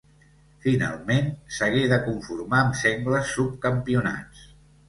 [0.65, 4.43] Finalment s'hagué de conformar amb sengles subcampionats.